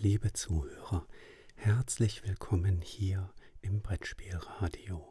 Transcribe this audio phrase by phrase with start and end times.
[0.00, 1.08] Liebe Zuhörer,
[1.56, 5.08] herzlich willkommen hier im Brettspielradio.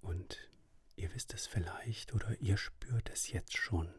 [0.00, 0.52] Und
[0.94, 3.92] ihr wisst es vielleicht oder ihr spürt es jetzt schon.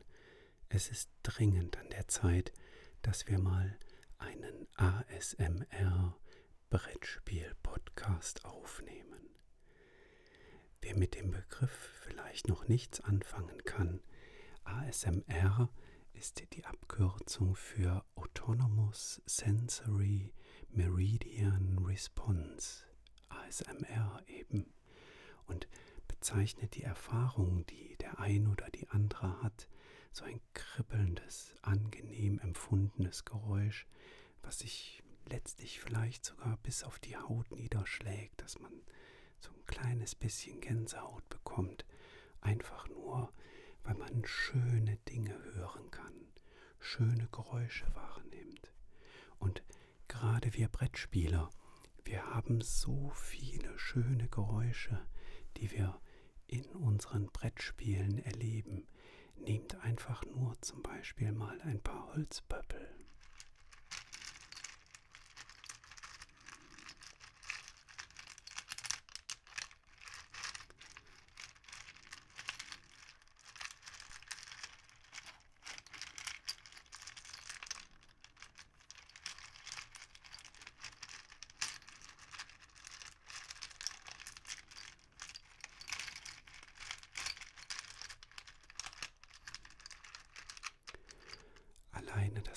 [0.70, 2.54] Es ist dringend an der Zeit,
[3.02, 3.77] dass wir mal
[4.20, 6.18] einen ASMR
[6.70, 9.29] Brettspiel-Podcast aufnehmen.
[10.79, 13.99] Wer mit dem Begriff vielleicht noch nichts anfangen kann,
[14.63, 15.70] ASMR
[16.20, 20.34] ist die Abkürzung für Autonomous Sensory
[20.68, 22.84] Meridian Response,
[23.30, 24.74] ASMR eben,
[25.46, 25.70] und
[26.10, 29.70] bezeichnet die Erfahrung, die der ein oder die andere hat,
[30.12, 33.88] so ein kribbelndes, angenehm empfundenes Geräusch,
[34.41, 38.74] was sich letztlich vielleicht sogar bis auf die Haut niederschlägt, dass man
[39.40, 41.86] so ein kleines bisschen Gänsehaut bekommt,
[42.41, 43.32] einfach nur,
[43.90, 46.13] weil man schöne Dinge hören kann,
[46.79, 48.71] schöne Geräusche wahrnimmt.
[49.40, 49.63] Und
[50.07, 51.49] gerade wir Brettspieler,
[52.04, 55.04] wir haben so viele schöne Geräusche,
[55.57, 55.99] die wir
[56.46, 58.87] in unseren Brettspielen erleben.
[59.37, 62.99] Nehmt einfach nur zum Beispiel mal ein paar Holzpöppel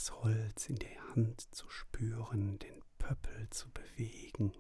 [0.03, 4.53] das Holz in der Hand zu spüren, den Pöppel zu bewegen,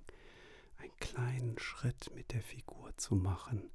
[0.76, 3.68] einen kleinen Schritt mit der Figur zu machen,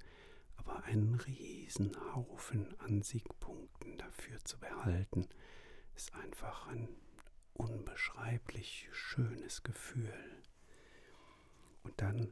[0.55, 5.27] aber einen Riesenhaufen an Siegpunkten dafür zu behalten,
[5.93, 6.87] ist einfach ein
[7.53, 10.13] unbeschreiblich schönes Gefühl.
[11.83, 12.31] Und dann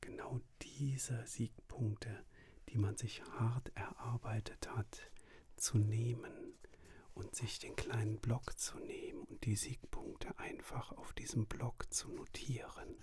[0.00, 2.24] genau diese Siegpunkte,
[2.70, 5.10] die man sich hart erarbeitet hat,
[5.56, 6.41] zu nehmen
[7.14, 12.10] und sich den kleinen Block zu nehmen und die Siegpunkte einfach auf diesem Block zu
[12.10, 12.96] notieren.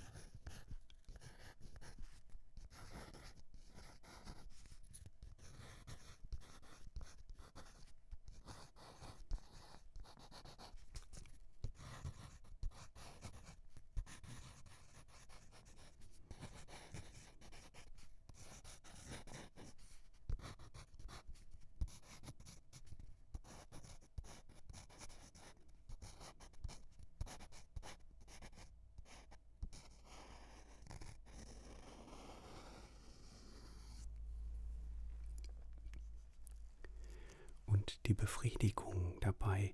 [38.05, 39.73] Die Befriedigung dabei,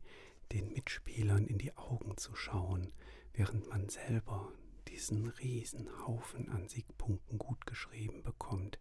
[0.51, 2.93] den Mitspielern in die Augen zu schauen,
[3.33, 4.51] während man selber
[4.87, 8.79] diesen Riesenhaufen an Siegpunkten gut geschrieben bekommt,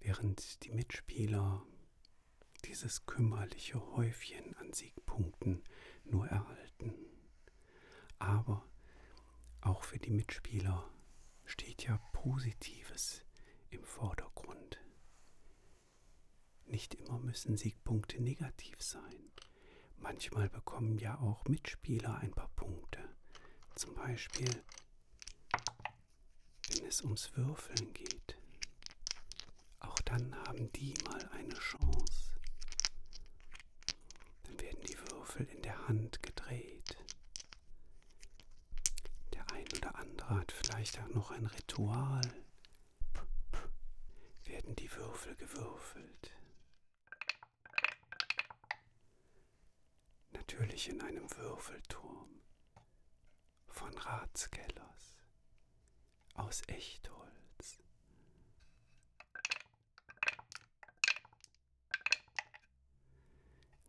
[0.00, 1.62] während die Mitspieler
[2.64, 5.62] dieses kümmerliche Häufchen an Siegpunkten
[6.04, 6.94] nur erhalten.
[8.18, 8.66] Aber
[9.60, 10.90] auch für die Mitspieler
[11.44, 13.24] steht ja Positives
[13.70, 14.80] im Vordergrund.
[16.76, 19.32] Nicht immer müssen Siegpunkte negativ sein.
[19.96, 22.98] Manchmal bekommen ja auch Mitspieler ein paar Punkte.
[23.76, 24.50] Zum Beispiel,
[26.68, 28.36] wenn es ums Würfeln geht.
[29.80, 32.38] Auch dann haben die mal eine Chance.
[34.42, 36.98] Dann werden die Würfel in der Hand gedreht.
[39.32, 42.20] Der ein oder andere hat vielleicht auch noch ein Ritual.
[44.44, 46.35] Werden die Würfel gewürfelt.
[50.76, 52.28] Natürlich in einem Würfelturm
[53.66, 55.22] von Ratskellos
[56.34, 57.78] aus Echtholz.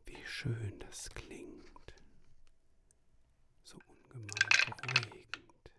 [0.06, 1.94] Wie schön das klingt,
[3.64, 4.30] so ungemein
[4.78, 5.72] beruhigend.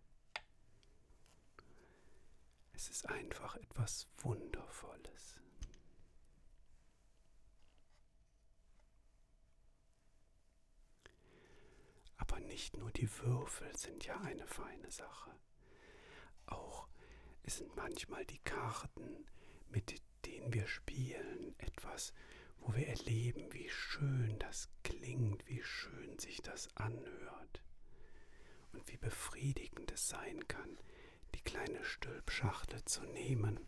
[2.75, 5.38] Es ist einfach etwas Wundervolles.
[12.19, 15.31] Aber nicht nur die Würfel sind ja eine feine Sache.
[16.46, 16.88] Auch
[17.46, 19.28] sind manchmal die Karten,
[19.69, 22.12] mit denen wir spielen, etwas,
[22.58, 27.62] wo wir erleben, wie schön das klingt, wie schön sich das anhört
[28.72, 30.81] und wie befriedigend es sein kann,
[31.37, 33.61] die kleine Stülpschachtel zu nehmen,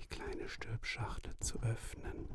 [0.00, 2.30] die kleine Stülpschachtel zu öffnen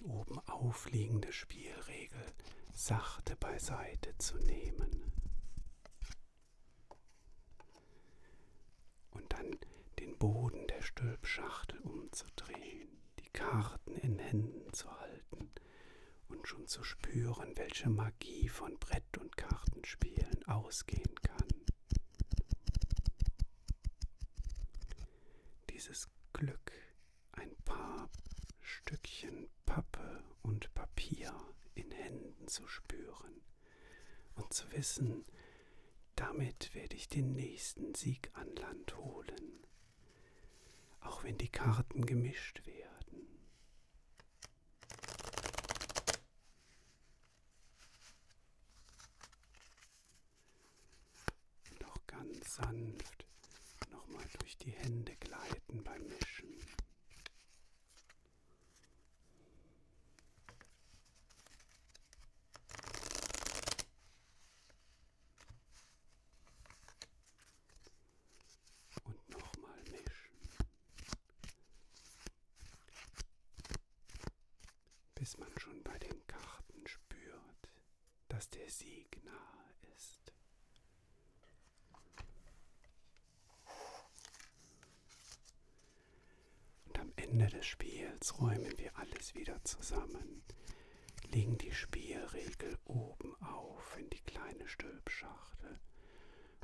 [0.00, 2.32] die oben aufliegende Spielregel
[2.72, 5.12] sachte beiseite zu nehmen.
[9.10, 9.58] Und dann
[9.98, 12.88] den Boden der Stülpschachtel umzudrehen,
[13.18, 15.50] die Karten in Händen zu halten
[16.28, 21.48] und schon zu spüren, welche Magie von Brett- und Kartenspielen ausgehen kann.
[25.68, 26.72] Dieses Glück,
[27.32, 28.08] ein paar
[28.60, 31.32] Stückchen Pappe und Papier
[31.76, 33.40] in Händen zu spüren
[34.34, 35.24] und zu wissen,
[36.16, 39.64] damit werde ich den nächsten Sieg an Land holen,
[41.02, 43.28] auch wenn die Karten gemischt werden.
[51.80, 53.24] Noch ganz sanft
[53.92, 56.60] nochmal durch die Hände gleiten beim Mischen.
[75.20, 77.70] bis man schon bei den Karten spürt,
[78.28, 80.32] dass der Sieg nahe ist.
[86.86, 90.42] Und am Ende des Spiels räumen wir alles wieder zusammen,
[91.32, 95.80] legen die Spielregel oben auf in die kleine Stülpschachtel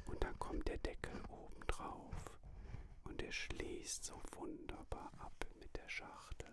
[0.07, 2.39] und dann kommt der Deckel oben drauf
[3.05, 6.49] und er schließt so wunderbar ab mit der Schachtel.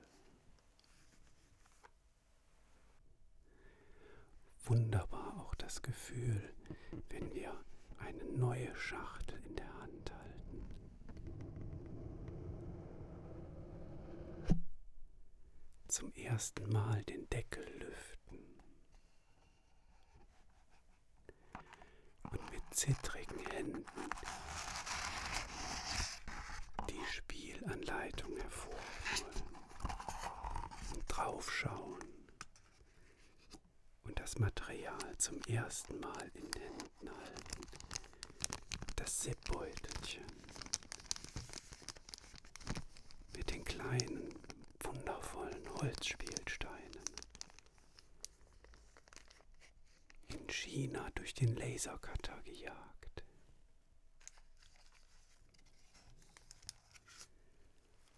[4.66, 6.54] Wunderbar auch das Gefühl,
[7.10, 7.54] wenn wir
[7.98, 10.70] eine neue Schachtel in der Hand halten.
[15.88, 18.40] Zum ersten Mal den Deckel lüften.
[22.32, 23.86] Und mit zittrigen Händen
[26.90, 28.82] die Spielanleitung hervorholen.
[30.94, 32.03] Und draufschauen
[34.34, 37.68] das Material zum ersten Mal in den Händen halten.
[38.96, 40.26] Das Zipbeutelchen
[43.36, 44.34] mit den kleinen,
[44.80, 47.04] wundervollen Holzspielsteinen.
[50.30, 53.24] In China durch den Lasercutter gejagt.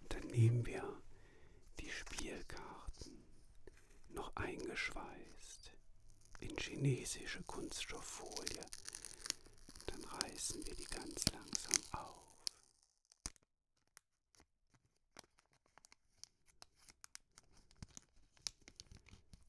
[0.01, 1.01] Und dann nehmen wir
[1.79, 3.25] die Spielkarten
[4.09, 5.25] noch eingeschweißt
[6.39, 6.55] in
[7.15, 8.65] chinesische Kunststofffolie.
[9.85, 12.35] Dann reißen wir die ganz langsam auf.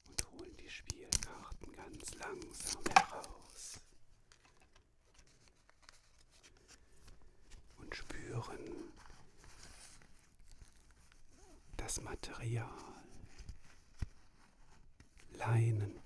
[0.09, 3.81] Und holen die Spielkarten ganz langsam heraus.
[7.79, 8.93] Und spüren
[11.77, 12.71] das Material.
[15.33, 16.06] Leinenprägung.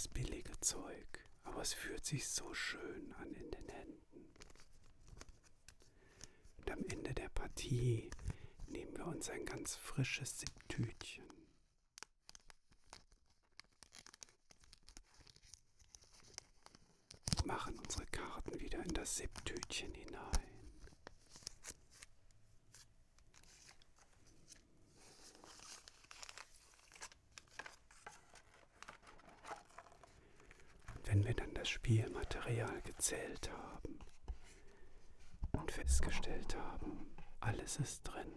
[0.00, 4.32] Das billige Zeug, aber es fühlt sich so schön an in den Händen.
[6.56, 8.08] Und am Ende der Partie
[8.66, 11.26] nehmen wir uns ein ganz frisches Siebtütchen.
[17.44, 20.50] Machen unsere Karten wieder in das Siebtütchen hinein.
[31.10, 33.98] wenn wir dann das Spielmaterial gezählt haben
[35.52, 38.30] und festgestellt haben, alles ist drin,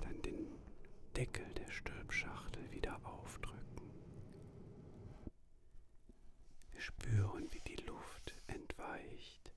[0.00, 0.48] dann den
[1.14, 3.92] Deckel der Stülpschachtel wieder aufdrücken.
[6.72, 9.52] Wir spüren, wie die Luft entweicht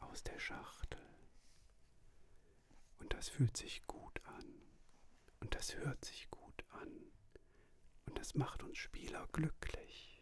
[0.00, 0.98] aus der Schachtel.
[2.98, 4.44] Und das fühlt sich gut an.
[5.38, 6.90] Und das hört sich gut an.
[8.06, 10.12] Und das macht uns Spieler glücklich.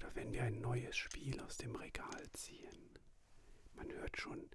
[0.15, 2.89] wenn wir ein neues Spiel aus dem Regal ziehen.
[3.75, 4.49] Man hört schon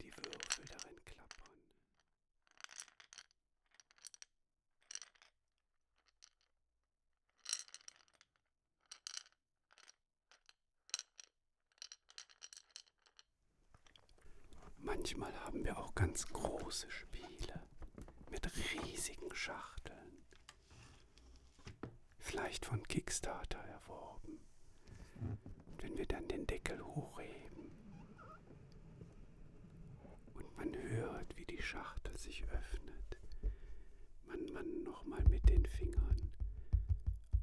[0.00, 1.52] die Würfel darin klappern.
[14.78, 17.62] Manchmal haben wir auch ganz große Spiele
[18.30, 20.24] mit riesigen Schachteln.
[22.18, 24.40] Vielleicht von Kickstarter erworben.
[25.78, 27.44] Wenn wir dann den Deckel hochheben
[30.56, 33.18] Man hört, wie die Schachtel sich öffnet.
[34.26, 36.30] Man, man nochmal mit den Fingern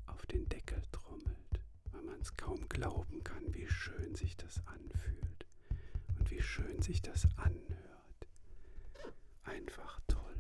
[0.08, 1.60] auf den Deckel trommelt,
[1.92, 5.46] weil man es kaum glauben kann, wie schön sich das anfühlt
[6.18, 8.28] und wie schön sich das anhört.
[9.44, 10.36] Einfach toll.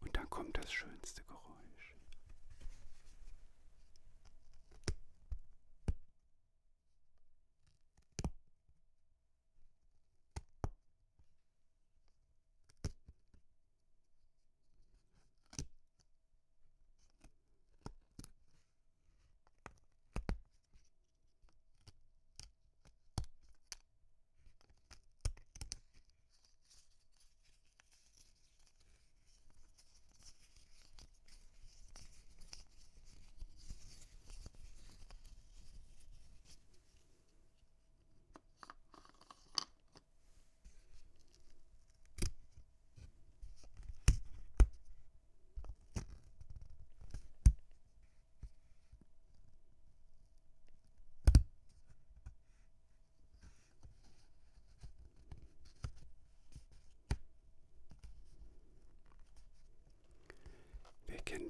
[0.00, 1.49] Und dann kommt das schönste Geräusch.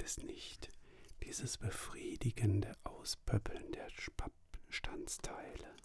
[0.02, 0.68] Es nicht,
[1.22, 3.88] dieses befriedigende Auspöppeln der
[4.68, 5.76] Standsteile.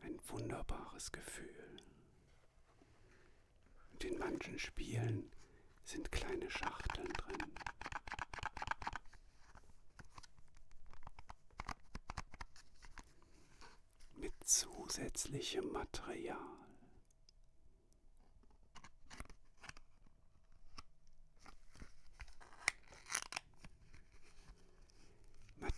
[0.00, 1.82] Ein wunderbares Gefühl.
[3.92, 5.30] Und in manchen Spielen
[5.84, 7.52] sind kleine Schachteln drin.
[14.16, 15.70] Mit zusätzlichem.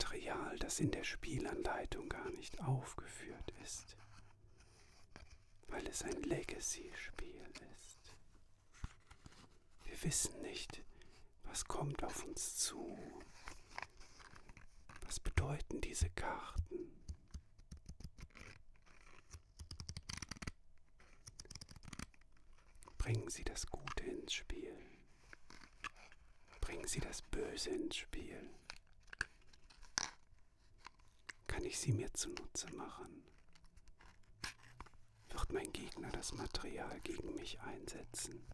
[0.08, 3.96] Material, das in der Spielanleitung gar nicht aufgeführt ist,
[5.68, 7.42] weil es ein Legacy-Spiel
[7.72, 8.14] ist.
[9.84, 10.82] Wir wissen nicht,
[11.44, 12.98] was kommt auf uns zu.
[15.02, 16.92] Was bedeuten diese Karten?
[22.98, 24.76] Bringen Sie das Gute ins Spiel.
[26.60, 28.50] Bringen Sie das Böse ins Spiel
[31.58, 33.24] kann ich sie mir zunutze machen?
[35.30, 38.44] Wird mein Gegner das Material gegen mich einsetzen?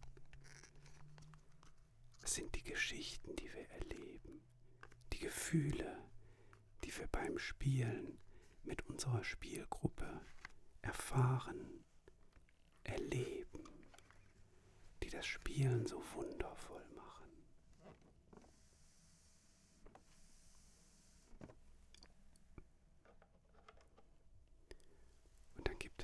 [2.22, 4.40] Es sind die Geschichten, die wir erleben,
[5.12, 5.98] die Gefühle,
[6.84, 8.18] die wir beim Spielen
[8.64, 10.20] mit unserer Spielgruppe
[10.82, 11.84] erfahren,
[12.82, 13.64] erleben,
[15.02, 17.23] die das Spielen so wundervoll machen.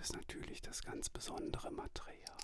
[0.01, 2.39] Es natürlich das ganz besondere Material.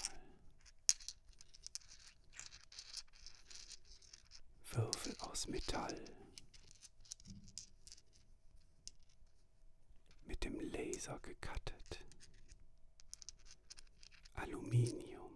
[4.72, 6.04] Würfel aus Metall
[10.24, 12.04] mit dem Laser gekattet.
[14.34, 15.32] Aluminium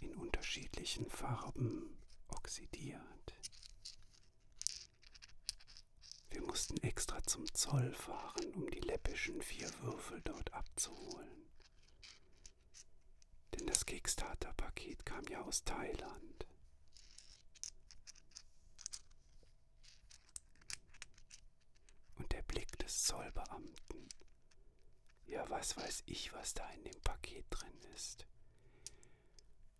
[0.00, 1.96] in unterschiedlichen Farben
[2.28, 3.35] oxidiert.
[6.36, 11.46] Wir mussten extra zum Zoll fahren, um die läppischen vier Würfel dort abzuholen.
[13.54, 16.46] Denn das Kickstarter-Paket kam ja aus Thailand.
[22.16, 24.06] Und der Blick des Zollbeamten.
[25.24, 28.26] Ja, was weiß ich, was da in dem Paket drin ist.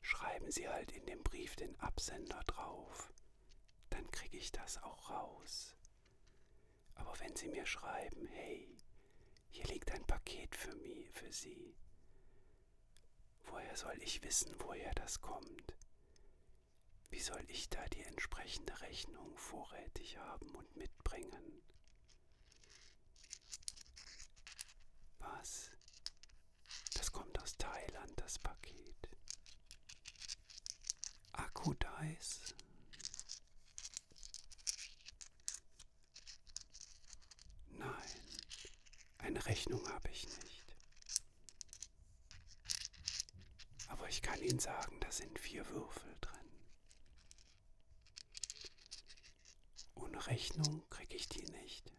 [0.01, 3.13] Schreiben Sie halt in dem Brief den Absender drauf.
[3.91, 5.76] Dann kriege ich das auch raus.
[6.97, 8.69] Aber wenn Sie mir schreiben, hey,
[9.51, 11.75] hier liegt ein Paket für mich, für Sie,
[13.45, 15.77] woher soll ich wissen, woher das kommt?
[17.11, 21.63] Wie soll ich da die entsprechende Rechnung vorrätig haben und mitbringen?
[25.19, 25.71] Was?
[26.95, 29.09] Das kommt aus Thailand, das Paket.
[31.33, 32.56] Akku-Dice?
[39.27, 40.77] Eine Rechnung habe ich nicht.
[43.89, 46.49] Aber ich kann Ihnen sagen, da sind vier Würfel drin.
[49.97, 51.93] Ohne Rechnung kriege ich die nicht.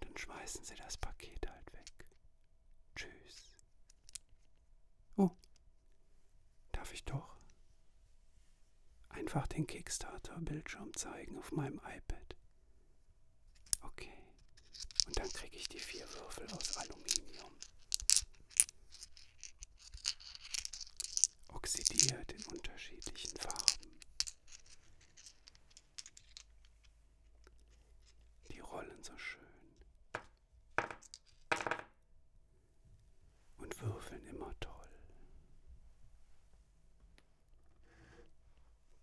[0.00, 2.06] Dann schmeißen Sie das Paket halt weg.
[2.96, 3.52] Tschüss.
[5.16, 5.36] Oh,
[6.72, 7.36] darf ich doch?
[9.10, 12.36] Ein einfach den Kickstarter-Bildschirm zeigen auf meinem iPad.
[13.82, 14.23] Okay.
[15.06, 17.52] Und dann kriege ich die vier Würfel aus Aluminium.
[21.48, 23.98] Oxidiert in unterschiedlichen Farben.
[28.50, 29.40] Die rollen so schön.
[33.58, 34.88] Und würfeln immer toll.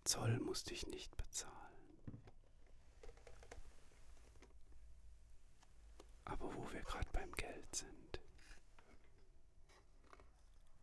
[0.04, 1.52] Zoll musste ich nicht bezahlen.
[6.24, 8.20] Aber wo wir gerade beim Geld sind,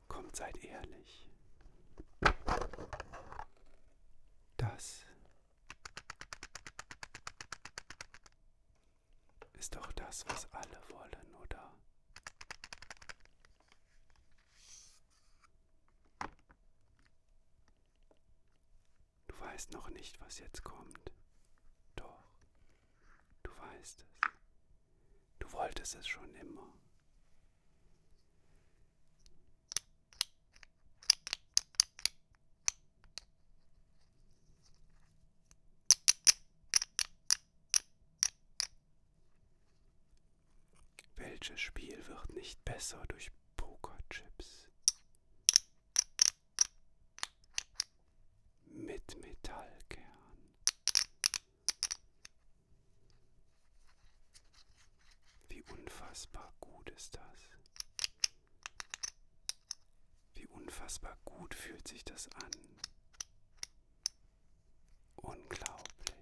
[0.07, 1.27] kommt seid ehrlich.
[4.55, 5.05] Das
[9.53, 11.73] ist doch das, was alle wollen, oder?
[19.27, 21.11] Du weißt noch nicht, was jetzt kommt.
[21.97, 22.31] Doch,
[23.43, 24.28] du weißt es.
[25.49, 26.67] Du wolltest es schon immer.
[41.15, 44.67] Welches Spiel wird nicht besser durch Pokerchips?
[48.65, 50.03] Mit Metallkern.
[55.49, 55.61] Wie
[56.19, 57.49] unfassbar gut ist das?
[60.35, 62.51] Wie unfassbar gut fühlt sich das an?
[65.15, 66.15] Unglaublich.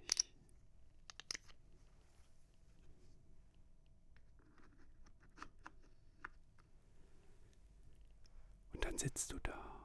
[8.74, 9.84] Und dann sitzt du da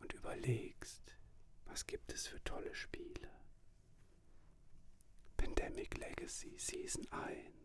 [0.00, 1.14] und überlegst,
[1.66, 3.30] was gibt es für tolle Spiele.
[5.36, 7.63] Pandemic Legacy Season 1.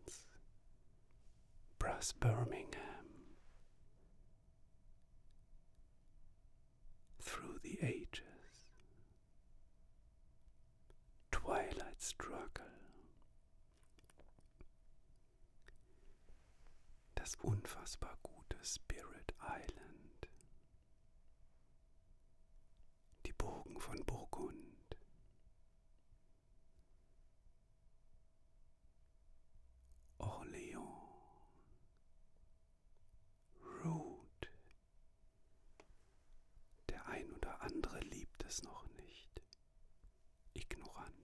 [2.00, 2.80] Brass Birmingham.
[7.22, 8.22] Through the Ages.
[11.30, 12.64] Twilight Struggle.
[17.16, 20.28] Das unfassbar gute Spirit Island.
[23.26, 24.96] Die Burgen von Burgund.
[30.18, 31.00] Orléans.
[33.84, 34.50] Root.
[36.88, 39.42] Der ein oder andere liebt es noch nicht.
[40.52, 41.16] Ignoranten.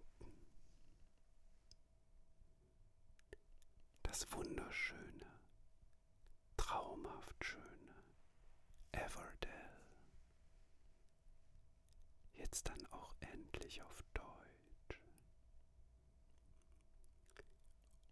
[4.03, 5.27] Das wunderschöne,
[7.41, 7.95] traumhaft schöne
[8.93, 9.51] Everdell.
[12.35, 15.01] Jetzt dann auch endlich auf Deutsch.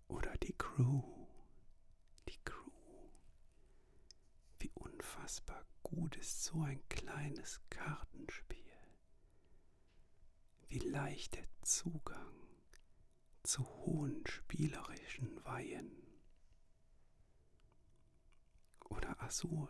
[0.08, 1.02] Oder die Crew.
[2.28, 2.70] Die Crew.
[4.58, 8.60] Wie unfassbar gut ist so ein kleines Kartenspiel.
[10.68, 12.32] Wie leicht der Zugang
[13.42, 16.03] zu hohen spielerischen Weihen.
[18.96, 19.68] Oder Azul.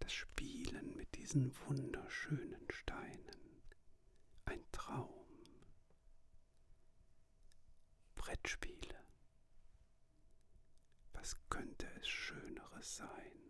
[0.00, 3.62] Das Spielen mit diesen wunderschönen Steinen.
[4.44, 5.26] Ein Traum.
[8.14, 8.98] Brettspiele.
[11.12, 13.47] Was könnte es Schöneres sein?